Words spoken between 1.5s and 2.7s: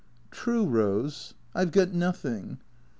I 've got nothing."